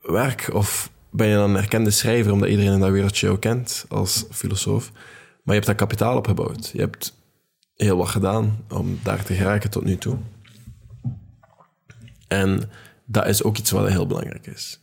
werk 0.00 0.48
of 0.52 0.90
ben 1.10 1.28
je 1.28 1.34
dan 1.34 1.50
een 1.50 1.56
erkende 1.56 1.90
schrijver 1.90 2.32
omdat 2.32 2.48
iedereen 2.48 2.72
in 2.72 2.80
dat 2.80 2.90
wereldje 2.90 3.26
jou 3.26 3.38
kent 3.38 3.84
als 3.88 4.24
filosoof. 4.30 4.90
Maar 4.92 5.54
je 5.54 5.60
hebt 5.60 5.66
dat 5.66 5.76
kapitaal 5.76 6.16
opgebouwd. 6.16 6.70
Je 6.72 6.80
hebt 6.80 7.21
heel 7.82 7.96
wat 7.96 8.08
gedaan 8.08 8.64
om 8.68 8.98
daar 9.02 9.24
te 9.24 9.34
geraken 9.34 9.70
tot 9.70 9.84
nu 9.84 9.96
toe. 9.96 10.18
En 12.28 12.70
dat 13.04 13.26
is 13.26 13.42
ook 13.42 13.58
iets 13.58 13.70
wat 13.70 13.88
heel 13.88 14.06
belangrijk 14.06 14.46
is. 14.46 14.80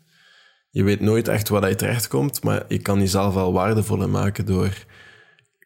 Je 0.70 0.84
weet 0.84 1.00
nooit 1.00 1.28
echt 1.28 1.50
waar 1.50 1.70
je 1.70 1.76
terechtkomt, 1.76 2.44
maar 2.44 2.66
je 2.68 2.80
kan 2.80 3.00
jezelf 3.00 3.34
wel 3.34 3.54
waardevoller 3.54 4.10
maken 4.10 4.46
door 4.46 4.86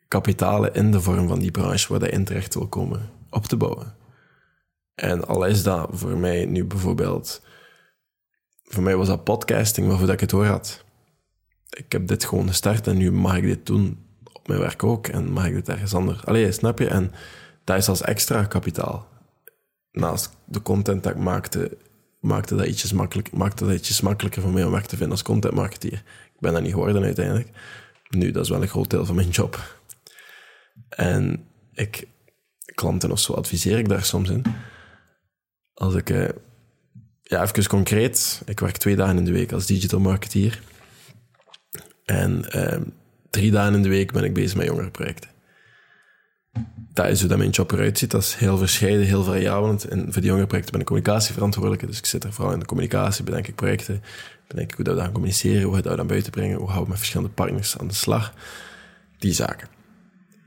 kapitalen 0.08 0.74
in 0.74 0.92
de 0.92 1.02
vorm 1.02 1.28
van 1.28 1.40
die 1.40 1.52
branche 1.52 1.92
waar 1.92 2.02
je 2.02 2.10
in 2.10 2.26
terecht 2.26 2.54
wil 2.54 2.68
komen 2.68 3.10
op 3.30 3.46
te 3.46 3.58
bouwen. 3.58 3.96
En 4.96 5.28
al 5.28 5.46
is 5.46 5.64
dat 5.64 5.90
voor 5.92 6.18
mij 6.18 6.46
nu 6.46 6.66
bijvoorbeeld... 6.66 7.42
Voor 8.64 8.84
mij 8.84 8.96
was 8.96 9.08
dat 9.08 9.24
podcasting 9.24 9.88
waarvoor 9.88 10.10
ik 10.10 10.20
het 10.20 10.30
door 10.30 10.46
had. 10.46 10.84
Ik 11.70 11.92
heb 11.92 12.08
dit 12.08 12.26
gewoon 12.26 12.48
gestart 12.48 12.88
en 12.88 12.98
nu 12.98 13.12
mag 13.12 13.36
ik 13.36 13.44
dit 13.44 13.66
doen 13.66 14.06
mijn 14.46 14.60
werk 14.60 14.84
ook. 14.84 15.08
En 15.08 15.32
mag 15.32 15.46
ik 15.46 15.54
dit 15.54 15.70
ergens 15.70 15.94
anders... 15.94 16.26
Allee, 16.26 16.52
snap 16.52 16.80
je? 16.80 16.88
En 16.88 17.12
dat 17.64 17.78
is 17.78 17.90
als 17.90 18.02
extra 18.02 18.44
kapitaal. 18.44 19.08
Naast 19.92 20.38
de 20.46 20.62
content 20.62 21.04
dat 21.04 21.12
ik 21.12 21.22
maakte, 21.22 21.78
maakte 22.20 22.56
dat 22.56 22.66
ietsjes, 22.66 22.94
makkelijk, 22.94 23.32
maakte 23.32 23.66
dat 23.66 23.74
ietsjes 23.74 24.02
makkelijker 24.02 24.42
voor 24.42 24.52
mij 24.52 24.64
om 24.64 24.72
werk 24.72 24.86
te 24.86 24.96
vinden 24.96 25.12
als 25.12 25.22
contentmarketeer. 25.24 26.04
Ik 26.34 26.40
ben 26.40 26.54
dat 26.54 26.62
niet 26.62 26.72
geworden 26.72 27.04
uiteindelijk. 27.04 27.50
Nu, 28.10 28.32
dat 28.32 28.44
is 28.44 28.50
wel 28.50 28.62
een 28.62 28.68
groot 28.68 28.90
deel 28.90 29.06
van 29.06 29.16
mijn 29.16 29.30
job. 29.30 29.80
En 30.90 31.48
ik, 31.74 32.08
klanten 32.76 33.12
of 33.12 33.20
zo 33.20 33.34
adviseer 33.34 33.78
ik 33.78 33.90
daar 33.90 34.04
soms 34.04 34.30
in. 34.30 34.44
Als 35.74 35.96
ik, 35.96 36.10
uh, 36.10 36.30
ja, 37.22 37.42
even 37.42 37.68
concreet, 37.68 38.42
ik 38.46 38.60
werk 38.60 38.78
twee 38.78 38.96
dagen 38.96 39.18
in 39.18 39.26
de 39.26 39.32
week 39.32 39.52
als 39.52 39.66
digital 39.66 40.00
marketeer. 40.00 40.62
En 42.06 42.52
ehm, 42.52 42.84
drie 43.34 43.52
dagen 43.52 43.74
in 43.74 43.82
de 43.82 43.90
week 43.90 44.12
ben 44.12 44.24
ik 44.24 44.34
bezig 44.34 44.58
met 44.58 44.66
jongerenprojecten. 44.66 45.30
Dat 46.94 47.08
is 47.08 47.20
hoe 47.20 47.30
dat 47.30 47.38
mijn 47.38 47.50
job 47.50 47.72
eruit 47.72 47.98
ziet. 47.98 48.12
Dat 48.12 48.22
is 48.22 48.36
heel 48.36 48.58
verscheiden, 48.58 49.06
heel 49.06 49.24
variabel. 49.24 49.70
En 49.70 50.04
voor 50.04 50.22
die 50.22 50.24
jongerenprojecten 50.24 50.72
ben 50.72 50.82
ik 50.82 50.88
communicatieverantwoordelijke. 50.88 51.86
Dus 51.86 51.98
ik 51.98 52.06
zit 52.06 52.24
er 52.24 52.34
vooral 52.34 52.54
in 52.54 52.60
de 52.60 52.66
communicatie, 52.66 53.24
bedenk 53.24 53.48
ik 53.48 53.56
projecten. 53.56 54.04
Bedenk 54.48 54.70
ik 54.70 54.76
hoe 54.76 54.86
dat 54.86 54.96
we 54.96 55.02
gaan 55.02 55.12
communiceren, 55.12 55.64
hoe 55.64 55.76
we 55.76 55.82
dat 55.82 55.96
naar 55.96 56.06
buiten 56.06 56.32
brengen. 56.32 56.58
Hoe 56.58 56.70
gaan 56.70 56.84
we 56.84 56.90
met 56.90 56.98
verschillende 56.98 57.34
partners 57.34 57.78
aan 57.78 57.88
de 57.88 57.94
slag. 57.94 58.34
Die 59.18 59.34
zaken. 59.34 59.68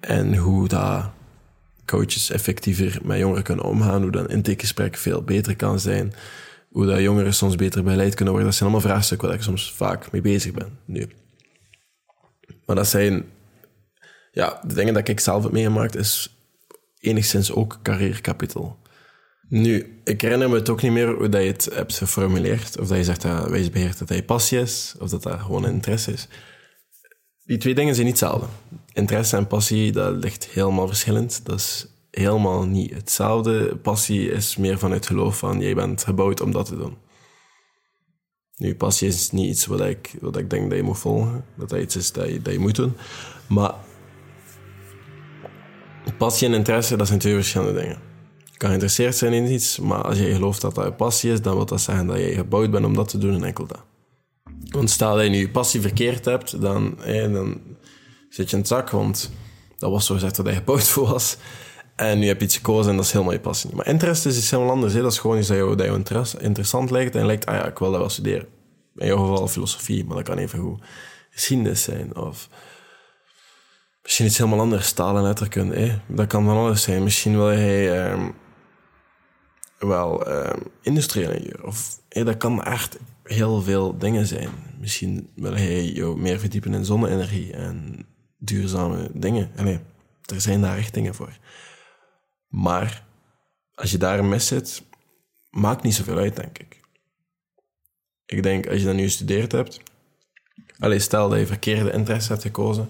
En 0.00 0.36
hoe 0.36 0.68
dat 0.68 1.10
coaches 1.84 2.30
effectiever 2.30 2.98
met 3.02 3.18
jongeren 3.18 3.42
kunnen 3.42 3.64
omgaan. 3.64 4.02
Hoe 4.02 4.10
dat 4.10 4.30
intakegesprek 4.30 4.96
veel 4.96 5.22
beter 5.22 5.56
kan 5.56 5.80
zijn. 5.80 6.12
Hoe 6.68 6.86
dat 6.86 7.00
jongeren 7.00 7.34
soms 7.34 7.56
beter 7.56 7.82
begeleid 7.82 8.14
kunnen 8.14 8.32
worden. 8.34 8.50
Dat 8.50 8.58
zijn 8.58 8.70
allemaal 8.70 8.90
vraagstukken 8.90 9.28
waar 9.28 9.36
ik 9.36 9.42
soms 9.42 9.72
vaak 9.72 10.10
mee 10.12 10.22
bezig 10.22 10.52
ben. 10.52 10.78
Nu. 10.84 11.08
Maar 12.66 12.76
dat 12.76 12.86
zijn... 12.86 13.24
Ja, 14.32 14.60
de 14.66 14.74
dingen 14.74 14.94
dat 14.94 15.08
ik 15.08 15.20
zelf 15.20 15.42
heb 15.42 15.52
meegemaakt 15.52 15.96
is 15.96 16.36
enigszins 17.00 17.52
ook 17.52 17.78
carrièrekapital. 17.82 18.78
Nu, 19.48 20.00
ik 20.04 20.20
herinner 20.20 20.50
me 20.50 20.54
het 20.54 20.68
ook 20.68 20.82
niet 20.82 20.92
meer 20.92 21.14
hoe 21.14 21.28
dat 21.28 21.42
je 21.42 21.46
het 21.48 21.68
hebt 21.72 21.98
geformuleerd. 21.98 22.78
Of 22.78 22.88
dat 22.88 22.96
je 22.96 23.04
zegt 23.04 23.22
dat 23.22 23.48
wijsbeheerd 23.48 23.98
dat 23.98 24.08
je 24.08 24.22
passie 24.22 24.60
is, 24.60 24.94
of 24.98 25.10
dat 25.10 25.22
dat 25.22 25.40
gewoon 25.40 25.66
interesse 25.66 26.12
is. 26.12 26.28
Die 27.44 27.58
twee 27.58 27.74
dingen 27.74 27.94
zijn 27.94 28.06
niet 28.06 28.20
hetzelfde. 28.20 28.46
Interesse 28.92 29.36
en 29.36 29.46
passie, 29.46 29.92
dat 29.92 30.14
ligt 30.14 30.44
helemaal 30.44 30.86
verschillend. 30.86 31.44
Dat 31.44 31.58
is 31.58 31.86
helemaal 32.10 32.64
niet 32.64 32.94
hetzelfde. 32.94 33.76
Passie 33.76 34.30
is 34.30 34.56
meer 34.56 34.78
vanuit 34.78 35.06
geloof 35.06 35.38
van, 35.38 35.60
jij 35.60 35.74
bent 35.74 36.04
gebouwd 36.04 36.40
om 36.40 36.52
dat 36.52 36.66
te 36.66 36.76
doen. 36.76 36.96
Nu, 38.56 38.74
passie 38.74 39.08
is 39.08 39.30
niet 39.30 39.48
iets 39.48 39.66
wat 39.66 39.80
ik, 39.80 40.14
wat 40.20 40.36
ik 40.36 40.50
denk 40.50 40.68
dat 40.68 40.78
je 40.78 40.84
moet 40.84 40.98
volgen. 40.98 41.44
Dat 41.54 41.68
dat 41.68 41.80
iets 41.80 41.96
is 41.96 42.12
dat 42.12 42.28
je, 42.28 42.42
dat 42.42 42.52
je 42.52 42.58
moet 42.58 42.74
doen. 42.74 42.96
Maar 43.48 43.74
passie 46.18 46.48
en 46.48 46.54
interesse, 46.54 46.96
dat 46.96 47.06
zijn 47.06 47.18
twee 47.18 47.34
verschillende 47.34 47.80
dingen. 47.80 47.98
Je 48.44 48.56
kan 48.56 48.68
geïnteresseerd 48.68 49.16
zijn 49.16 49.32
in 49.32 49.52
iets, 49.52 49.78
maar 49.78 50.02
als 50.02 50.18
je 50.18 50.34
gelooft 50.34 50.60
dat 50.60 50.74
dat 50.74 50.84
je 50.84 50.92
passie 50.92 51.32
is, 51.32 51.42
dan 51.42 51.54
wil 51.54 51.66
dat 51.66 51.80
zeggen 51.80 52.06
dat 52.06 52.18
je 52.18 52.34
gebouwd 52.34 52.70
bent 52.70 52.84
om 52.84 52.94
dat 52.94 53.08
te 53.08 53.18
doen 53.18 53.34
en 53.34 53.44
enkel 53.44 53.66
dat. 53.66 53.82
Want 54.70 54.90
stel 54.90 55.14
dat 55.14 55.24
je 55.24 55.30
nu 55.30 55.38
je 55.38 55.50
passie 55.50 55.80
verkeerd 55.80 56.24
hebt, 56.24 56.60
dan, 56.60 56.98
dan 57.06 57.60
zit 58.28 58.50
je 58.50 58.56
in 58.56 58.62
het 58.62 58.68
zak, 58.68 58.90
want 58.90 59.30
dat 59.78 59.90
was 59.90 60.06
zo 60.06 60.14
gezegd 60.14 60.36
dat 60.36 60.46
je 60.46 60.52
gebouwd 60.52 60.88
voor 60.88 61.08
was. 61.12 61.36
En 61.96 62.18
nu 62.18 62.26
heb 62.26 62.38
je 62.38 62.44
iets 62.44 62.56
gekozen 62.56 62.90
en 62.90 62.96
dat 62.96 63.04
is 63.04 63.12
helemaal 63.12 63.32
je 63.32 63.40
passie. 63.40 63.74
Maar 63.74 63.86
interesse 63.86 64.28
is 64.28 64.36
iets 64.36 64.50
helemaal 64.50 64.72
anders. 64.72 64.92
Hè? 64.92 65.02
Dat 65.02 65.12
is 65.12 65.18
gewoon 65.18 65.38
iets 65.38 65.48
dat 65.48 65.56
je, 65.56 65.74
dat 65.74 66.08
je 66.08 66.40
interessant 66.40 66.90
lijkt 66.90 67.14
en 67.14 67.26
lijkt, 67.26 67.46
ah 67.46 67.54
ja, 67.54 67.66
ik 67.66 67.78
wil 67.78 67.90
dat 67.90 68.00
wel 68.00 68.08
studeren. 68.08 68.46
In 68.96 69.06
jouw 69.06 69.16
geval 69.16 69.48
filosofie, 69.48 70.04
maar 70.04 70.16
dat 70.16 70.24
kan 70.24 70.38
even 70.38 70.58
goed 70.58 70.82
geschiedenis 71.30 71.82
zijn. 71.82 72.16
Of 72.16 72.48
misschien 74.02 74.26
iets 74.26 74.38
helemaal 74.38 74.60
anders, 74.60 74.92
taal 74.92 75.16
en 75.16 75.22
letterkunde. 75.22 75.76
Hè? 75.78 75.98
Dat 76.06 76.26
kan 76.26 76.44
van 76.44 76.56
alles 76.56 76.82
zijn. 76.82 77.02
Misschien 77.02 77.36
wil 77.36 77.46
hij 77.46 78.10
um, 78.12 78.34
wel 79.78 80.28
um, 80.28 80.62
industrieel 80.82 81.30
ingenieur. 81.30 81.64
Of 81.64 82.00
hè, 82.08 82.24
dat 82.24 82.36
kan 82.36 82.62
echt 82.62 82.98
heel 83.22 83.62
veel 83.62 83.98
dingen 83.98 84.26
zijn. 84.26 84.48
Misschien 84.78 85.30
wil 85.34 85.54
hij 85.54 85.92
je 85.92 86.14
meer 86.16 86.38
verdiepen 86.38 86.74
in 86.74 86.84
zonne-energie 86.84 87.52
en 87.52 88.06
duurzame 88.38 89.10
dingen. 89.12 89.50
Allee, 89.56 89.80
er 90.34 90.40
zijn 90.40 90.60
daar 90.60 90.76
richtingen 90.76 91.14
voor. 91.14 91.38
Maar 92.46 93.04
als 93.74 93.90
je 93.90 93.98
daar 93.98 94.24
mis 94.24 94.46
zit, 94.46 94.82
maakt 95.50 95.82
niet 95.82 95.94
zoveel 95.94 96.18
uit, 96.18 96.36
denk 96.36 96.58
ik. 96.58 96.80
Ik 98.24 98.42
denk, 98.42 98.66
als 98.66 98.78
je 98.78 98.84
dat 98.84 98.94
nu 98.94 99.02
gestudeerd 99.02 99.52
hebt... 99.52 99.80
Allee, 100.78 100.98
stel 100.98 101.28
dat 101.28 101.38
je 101.38 101.46
verkeerde 101.46 101.92
interesse 101.92 102.32
hebt 102.32 102.42
gekozen... 102.42 102.88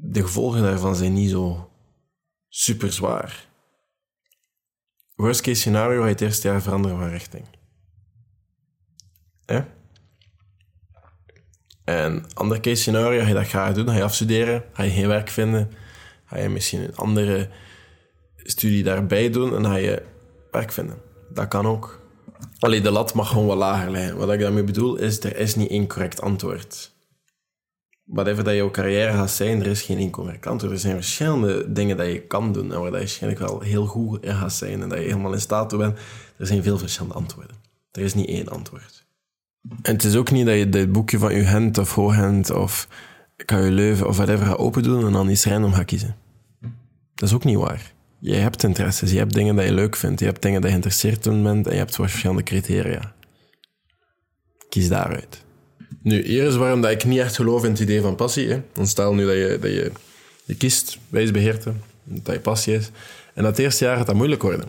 De 0.00 0.22
gevolgen 0.22 0.62
daarvan 0.62 0.96
zijn 0.96 1.12
niet 1.12 1.30
zo 1.30 1.70
super 2.48 2.92
zwaar. 2.92 3.48
Worst 5.14 5.40
case 5.40 5.60
scenario 5.60 5.98
ga 5.98 6.04
je 6.04 6.12
het 6.12 6.20
eerste 6.20 6.48
jaar 6.48 6.62
veranderen 6.62 6.98
van 6.98 7.08
richting. 7.08 7.44
Eh? 9.44 9.62
En 11.84 12.34
ander 12.34 12.60
case 12.60 12.76
scenario, 12.76 13.20
ga 13.20 13.28
je 13.28 13.34
dat 13.34 13.46
graag 13.46 13.74
doen, 13.74 13.88
ga 13.88 13.94
je 13.94 14.02
afstuderen, 14.02 14.64
ga 14.72 14.82
je 14.82 14.90
geen 14.90 15.08
werk 15.08 15.28
vinden, 15.28 15.70
ga 16.28 16.38
je 16.38 16.48
misschien 16.48 16.80
een 16.80 16.96
andere 16.96 17.48
studie 18.36 18.82
daarbij 18.82 19.30
doen 19.30 19.54
en 19.56 19.64
ga 19.64 19.74
je 19.74 20.02
werk 20.50 20.72
vinden. 20.72 20.96
Dat 21.32 21.48
kan 21.48 21.66
ook. 21.66 22.00
Alleen 22.58 22.82
de 22.82 22.90
lat 22.90 23.14
mag 23.14 23.28
gewoon 23.28 23.46
wat 23.46 23.56
lager 23.56 23.90
liggen. 23.90 24.16
Wat 24.16 24.32
ik 24.32 24.40
daarmee 24.40 24.64
bedoel 24.64 24.96
is, 24.96 25.20
er 25.20 25.36
is 25.36 25.54
niet 25.54 25.70
één 25.70 25.86
correct 25.86 26.20
antwoord. 26.20 26.96
Whatever 28.04 28.44
dat 28.44 28.54
jouw 28.54 28.70
carrière 28.70 29.12
gaat 29.12 29.30
zijn, 29.30 29.60
er 29.60 29.66
is 29.66 29.82
geen 29.82 29.98
één 29.98 30.10
correct 30.10 30.46
antwoord. 30.46 30.72
Er 30.72 30.78
zijn 30.78 30.94
verschillende 30.94 31.72
dingen 31.72 31.96
dat 31.96 32.06
je 32.06 32.20
kan 32.20 32.52
doen 32.52 32.72
en 32.72 32.78
waar 32.78 32.84
je 32.84 32.98
waarschijnlijk 32.98 33.42
wel 33.42 33.60
heel 33.60 33.86
goed 33.86 34.24
in 34.24 34.34
gaat 34.34 34.52
zijn 34.52 34.82
en 34.82 34.88
dat 34.88 34.98
je 34.98 35.04
helemaal 35.04 35.32
in 35.32 35.40
staat 35.40 35.68
toe 35.68 35.78
bent. 35.78 35.98
Er 36.36 36.46
zijn 36.46 36.62
veel 36.62 36.78
verschillende 36.78 37.14
antwoorden. 37.14 37.56
Er 37.92 38.02
is 38.02 38.14
niet 38.14 38.28
één 38.28 38.48
antwoord. 38.48 39.06
En 39.82 39.92
het 39.92 40.04
is 40.04 40.16
ook 40.16 40.30
niet 40.30 40.46
dat 40.46 40.56
je 40.56 40.68
dit 40.68 40.92
boekje 40.92 41.18
van 41.18 41.34
je 41.34 41.46
hand 41.46 41.78
of 41.78 41.94
Hoogend 41.94 42.50
of 42.50 42.88
je 43.46 43.70
Leuven 43.70 44.06
of 44.06 44.16
whatever 44.16 44.58
open 44.58 44.82
doen 44.82 45.06
en 45.06 45.12
dan 45.12 45.28
iets 45.28 45.44
random 45.44 45.72
gaat 45.72 45.84
kiezen. 45.84 46.16
Dat 47.14 47.28
is 47.28 47.34
ook 47.34 47.44
niet 47.44 47.56
waar. 47.56 47.92
Je 48.18 48.34
hebt 48.34 48.62
interesses, 48.62 49.10
je 49.10 49.18
hebt 49.18 49.34
dingen 49.34 49.56
dat 49.56 49.64
je 49.64 49.72
leuk 49.72 49.96
vindt, 49.96 50.20
je 50.20 50.26
hebt 50.26 50.42
dingen 50.42 50.60
dat 50.60 50.70
je 50.70 50.76
geïnteresseerd 50.76 51.26
in 51.26 51.42
bent 51.42 51.66
en 51.66 51.72
je 51.72 51.78
hebt 51.78 51.94
verschillende 51.94 52.42
criteria. 52.42 53.14
Kies 54.68 54.88
daaruit. 54.88 55.44
Nu, 56.02 56.24
hier 56.24 56.44
is 56.44 56.56
waarom 56.56 56.80
dat 56.80 56.90
ik 56.90 57.04
niet 57.04 57.18
echt 57.18 57.34
geloof 57.36 57.64
in 57.64 57.70
het 57.70 57.80
idee 57.80 58.00
van 58.00 58.14
passie. 58.14 58.48
Hè. 58.48 58.86
Stel 58.86 59.14
nu 59.14 59.26
dat 59.26 59.34
je, 59.34 59.58
dat 59.60 59.70
je, 59.70 59.92
je 60.44 60.56
kiest 60.56 60.98
wijsbeheerte, 61.08 61.72
dat 62.04 62.34
je 62.34 62.40
passie 62.40 62.74
is. 62.74 62.90
En 63.34 63.42
dat 63.42 63.58
eerste 63.58 63.84
jaar 63.84 63.96
gaat 63.96 64.06
dat 64.06 64.14
moeilijk 64.14 64.42
worden. 64.42 64.68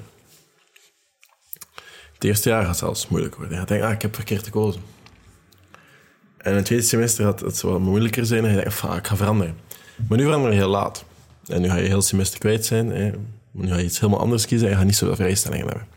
Het 2.14 2.24
eerste 2.24 2.50
jaar 2.50 2.66
gaat 2.66 2.78
zelfs 2.78 3.08
moeilijk 3.08 3.36
worden. 3.36 3.54
Je 3.54 3.60
gaat 3.60 3.68
denken, 3.68 3.88
ah, 3.88 3.94
ik 3.94 4.02
heb 4.02 4.16
verkeerd 4.16 4.44
gekozen. 4.44 4.82
En 6.40 6.56
het 6.56 6.66
tweede 6.66 6.84
semester 6.84 7.26
gaat 7.26 7.40
het 7.40 7.62
wat 7.62 7.80
moeilijker 7.80 8.26
zijn 8.26 8.46
en 8.46 8.54
je 8.54 8.72
ah, 8.82 8.96
ik 8.96 9.08
ga 9.08 9.16
veranderen. 9.16 9.56
Maar 10.08 10.18
nu 10.18 10.24
veranderen 10.24 10.56
je 10.56 10.62
heel 10.62 10.70
laat. 10.70 11.06
En 11.46 11.62
nu 11.62 11.70
ga 11.70 11.76
je 11.76 11.88
heel 11.88 12.02
semester 12.02 12.40
kwijt 12.40 12.66
zijn. 12.66 12.92
Hè. 12.92 13.12
Nu 13.52 13.68
ga 13.68 13.78
je 13.78 13.84
iets 13.84 14.00
helemaal 14.00 14.22
anders 14.22 14.46
kiezen 14.46 14.68
en 14.68 14.72
je 14.72 14.78
gaat 14.78 14.88
niet 14.88 14.96
zoveel 14.96 15.16
vrijstellingen 15.16 15.68
hebben. 15.68 15.88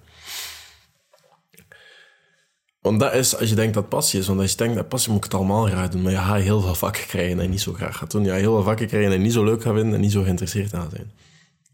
Want 2.81 3.01
dat 3.01 3.15
is, 3.15 3.37
als 3.37 3.49
je 3.49 3.55
denkt 3.55 3.75
dat 3.75 3.89
passie 3.89 4.21
is, 4.21 4.27
want 4.27 4.41
als 4.41 4.51
je 4.51 4.57
denkt 4.57 4.75
dat 4.75 4.89
passie 4.89 5.13
moet 5.13 5.25
ik 5.25 5.31
het 5.31 5.41
allemaal 5.41 5.67
graag 5.67 5.89
doen, 5.89 6.03
maar 6.03 6.13
je 6.13 6.19
gaat 6.19 6.41
heel 6.41 6.61
veel 6.61 6.75
vakken 6.75 7.07
krijgen 7.07 7.41
en 7.41 7.51
niet 7.51 7.61
zo 7.61 7.73
graag 7.73 7.97
gaat 7.97 8.11
doen. 8.11 8.25
Je 8.25 8.31
heel 8.31 8.55
veel 8.55 8.63
vakken 8.63 8.87
krijgen 8.87 9.13
en 9.13 9.23
niet 9.23 9.33
zo 9.33 9.45
leuk 9.45 9.63
gaat 9.63 9.75
vinden 9.75 9.95
en 9.95 10.01
niet 10.01 10.13
zo 10.13 10.23
geïnteresseerd 10.23 10.75
aan 10.75 10.91
zijn. 10.91 11.13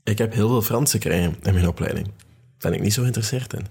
Ik 0.04 0.18
heb 0.18 0.32
heel 0.32 0.48
veel 0.48 0.62
Frans 0.62 0.90
gekregen 0.90 1.36
in 1.42 1.54
mijn 1.54 1.68
opleiding. 1.68 2.06
Daar 2.06 2.70
ben 2.70 2.72
ik 2.72 2.80
niet 2.80 2.92
zo 2.92 3.00
geïnteresseerd 3.00 3.52
in. 3.52 3.66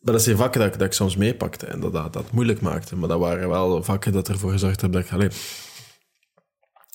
Dat 0.00 0.22
zijn 0.22 0.36
vakken 0.36 0.60
dat 0.60 0.72
dat 0.72 0.82
ik 0.82 0.92
soms 0.92 1.16
meepakte 1.16 1.66
en 1.66 1.80
dat, 1.80 1.92
dat 1.92 2.12
dat 2.12 2.32
moeilijk 2.32 2.60
maakte. 2.60 2.96
Maar 2.96 3.08
dat 3.08 3.18
waren 3.18 3.48
wel 3.48 3.82
vakken 3.82 4.12
dat 4.12 4.28
ervoor 4.28 4.50
gezorgd 4.50 4.80
hebben 4.80 5.04
dat 5.10 5.22
ik... 5.22 5.32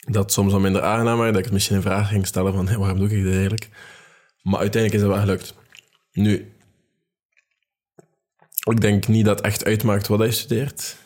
Dat 0.08 0.32
soms 0.32 0.52
wel 0.52 0.62
minder 0.62 0.82
aangenaam 0.82 1.18
was, 1.18 1.28
dat 1.28 1.38
ik 1.38 1.44
het 1.44 1.54
misschien 1.54 1.76
in 1.76 1.82
vraag 1.82 2.08
ging 2.08 2.28
stellen 2.28 2.54
van 2.54 2.78
waarom 2.78 2.98
doe 3.00 3.10
ik 3.10 3.24
dit 3.24 3.34
eigenlijk? 3.34 3.70
Maar 4.42 4.60
uiteindelijk 4.60 5.04
is 5.04 5.10
het 5.10 5.18
wel 5.18 5.28
gelukt. 5.28 5.54
Nu, 6.12 6.54
ik 8.70 8.82
denk 8.82 9.08
niet 9.08 9.26
dat 9.26 9.38
het 9.38 9.46
echt 9.46 9.66
uitmaakt 9.66 10.08
wat 10.08 10.20
je 10.20 10.32
studeert. 10.32 10.98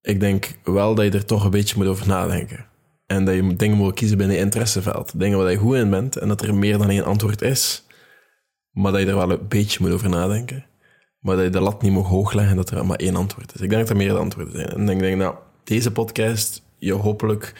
Ik 0.00 0.20
denk 0.20 0.58
wel 0.64 0.94
dat 0.94 1.04
je 1.04 1.10
er 1.10 1.24
toch 1.24 1.44
een 1.44 1.50
beetje 1.50 1.76
moet 1.76 1.86
over 1.86 2.06
nadenken. 2.06 2.66
En 3.06 3.24
dat 3.24 3.34
je 3.34 3.56
dingen 3.56 3.76
moet 3.76 3.94
kiezen 3.94 4.18
binnen 4.18 4.36
je 4.36 4.42
interesseveld. 4.42 5.18
Dingen 5.18 5.38
waar 5.38 5.50
je 5.50 5.56
goed 5.56 5.76
in 5.76 5.90
bent 5.90 6.16
en 6.16 6.28
dat 6.28 6.42
er 6.42 6.54
meer 6.54 6.78
dan 6.78 6.90
één 6.90 7.04
antwoord 7.04 7.42
is. 7.42 7.84
Maar 8.74 8.92
dat 8.92 9.00
je 9.00 9.06
er 9.06 9.14
wel 9.14 9.30
een 9.30 9.48
beetje 9.48 9.78
moet 9.80 9.92
over 9.92 10.08
nadenken. 10.08 10.66
Maar 11.18 11.36
dat 11.36 11.44
je 11.44 11.50
de 11.50 11.60
lat 11.60 11.82
niet 11.82 11.92
mag 11.92 12.06
hoog 12.06 12.32
leggen 12.32 12.56
dat 12.56 12.70
er 12.70 12.86
maar 12.86 12.96
één 12.96 13.16
antwoord 13.16 13.54
is. 13.54 13.60
Ik 13.60 13.68
denk 13.68 13.80
dat 13.80 13.90
er 13.90 13.96
meerdere 13.96 14.20
antwoorden 14.20 14.54
zijn. 14.54 14.68
En 14.68 14.88
ik 14.88 14.98
denk, 14.98 15.16
nou, 15.16 15.34
deze 15.64 15.92
podcast 15.92 16.62
je 16.78 16.92
hopelijk 16.92 17.52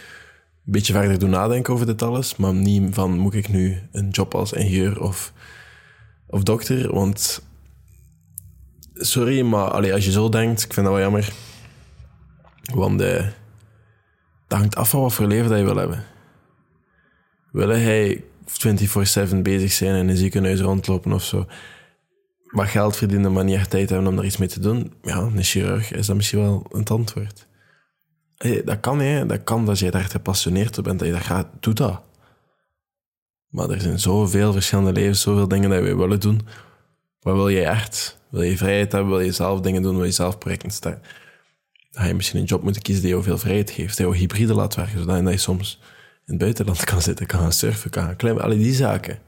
een 0.67 0.73
beetje 0.73 0.93
verder 0.93 1.19
doen 1.19 1.31
nadenken 1.31 1.73
over 1.73 1.87
dit 1.87 2.03
alles. 2.03 2.37
Maar 2.37 2.55
niet 2.55 2.95
van, 2.95 3.19
moet 3.19 3.35
ik 3.35 3.49
nu 3.49 3.79
een 3.93 4.09
job 4.09 4.35
als 4.35 4.53
ingenieur 4.53 5.01
of, 5.01 5.33
of 6.27 6.43
dokter? 6.43 6.95
Want, 6.95 7.43
sorry, 8.95 9.43
maar 9.43 9.71
allee, 9.71 9.93
als 9.93 10.05
je 10.05 10.11
zo 10.11 10.29
denkt, 10.29 10.65
ik 10.65 10.73
vind 10.73 10.87
dat 10.87 10.95
wel 10.95 11.05
jammer. 11.05 11.33
Want 12.75 12.99
dat 12.99 14.59
hangt 14.59 14.77
af 14.77 14.91
van 14.91 15.01
wat 15.01 15.13
voor 15.13 15.27
leven 15.27 15.49
dat 15.49 15.59
je 15.59 15.65
wil 15.65 15.77
hebben. 15.77 16.05
Wil 17.53 17.69
hij 17.69 18.25
24-7 18.47 19.37
bezig 19.43 19.73
zijn 19.73 19.95
in 19.95 20.09
een 20.09 20.17
ziekenhuis 20.17 20.61
rondlopen 20.61 21.13
of 21.13 21.25
zo? 21.25 21.47
Maar 22.45 22.67
geld 22.67 22.97
verdienen, 22.97 23.33
maar 23.33 23.45
niet 23.45 23.57
echt 23.57 23.71
tijd 23.71 23.91
hebben 23.91 24.09
om 24.09 24.17
daar 24.17 24.25
iets 24.25 24.37
mee 24.37 24.49
te 24.49 24.61
doen? 24.61 24.93
Ja, 25.03 25.19
een 25.19 25.43
chirurg 25.43 25.93
is 25.93 26.07
dat 26.07 26.17
misschien 26.17 26.41
wel 26.41 26.67
een 26.71 26.85
antwoord. 26.85 27.47
Hey, 28.37 28.63
dat 28.65 28.81
kan, 28.81 29.01
hè. 29.01 29.27
Dat 29.27 29.45
kan 29.45 29.67
dat 29.67 29.79
je 29.79 29.91
daar 29.91 30.05
gepassioneerd 30.05 30.79
op 30.79 30.85
bent, 30.85 30.99
dat 30.99 31.09
je 31.09 31.15
dat 31.15 31.23
gaat. 31.23 31.47
Doe 31.61 31.75
dat. 31.75 32.03
Maar 33.49 33.71
er 33.71 33.81
zijn 33.81 34.01
zoveel 34.01 34.53
verschillende 34.53 34.93
levens, 34.93 35.21
zoveel 35.21 35.49
dingen 35.49 35.71
dat 35.71 35.83
we 35.83 35.97
willen 35.97 36.21
doen. 36.21 36.41
Wat 37.21 37.35
wil 37.35 37.51
jij 37.51 37.65
echt? 37.65 38.19
Wil 38.31 38.43
je 38.43 38.57
vrijheid 38.57 38.93
hebben, 38.93 39.11
wil 39.11 39.21
je 39.21 39.33
zelf 39.33 39.61
dingen 39.61 39.83
doen, 39.83 39.97
wil 39.97 40.05
je 40.05 40.11
zelf 40.11 40.39
projecten 40.39 40.71
starten. 40.71 41.03
Dan 41.91 42.03
ga 42.03 42.09
je 42.09 42.15
misschien 42.15 42.41
een 42.41 42.47
job 42.47 42.63
moeten 42.63 42.83
kiezen 42.83 43.03
die 43.03 43.13
jou 43.13 43.25
veel 43.25 43.39
vrijheid 43.39 43.71
geeft, 43.71 43.97
die 43.97 44.07
jou 44.07 44.19
hybride 44.19 44.55
laat 44.55 44.75
werken, 44.75 44.99
zodat 44.99 45.31
je 45.31 45.37
soms 45.37 45.81
het 46.27 46.39
buitenland 46.39 46.85
kan 46.85 47.03
zitten, 47.03 47.27
kan 47.27 47.41
gaan 47.41 47.53
surfen, 47.53 47.91
kan 47.91 48.05
gaan 48.05 48.17
klimmen. 48.17 48.43
Al 48.43 48.51
die 48.51 48.75
zaken. 48.75 49.19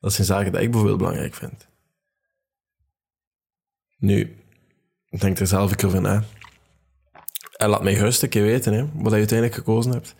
Dat 0.00 0.12
zijn 0.12 0.26
zaken 0.26 0.52
die 0.52 0.60
ik 0.60 0.70
bijvoorbeeld 0.70 0.98
belangrijk 0.98 1.34
vind. 1.34 1.66
Nu, 3.98 4.36
denk 5.18 5.38
er 5.38 5.46
zelf 5.46 5.70
een 5.70 5.86
over 5.86 6.00
na. 6.00 6.24
En 7.56 7.68
laat 7.68 7.82
mij 7.82 7.94
gerust 7.94 8.22
een 8.22 8.28
keer 8.28 8.42
weten 8.42 8.72
hè, 8.72 8.86
wat 8.92 9.12
je 9.12 9.18
uiteindelijk 9.18 9.58
gekozen 9.58 9.92
hebt. 9.92 10.14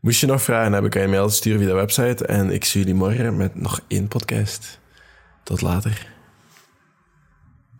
Moest 0.00 0.20
je 0.20 0.26
nog 0.26 0.42
vragen 0.42 0.72
hebben, 0.72 0.90
kan 0.90 1.02
je 1.02 1.08
mail 1.08 1.30
sturen 1.30 1.60
via 1.60 1.68
de 1.68 1.74
website. 1.74 2.26
En 2.26 2.50
ik 2.50 2.64
zie 2.64 2.80
jullie 2.80 2.94
morgen 2.94 3.36
met 3.36 3.54
nog 3.54 3.80
één 3.88 4.08
podcast. 4.08 4.80
Tot 5.42 5.60
later. 5.60 6.11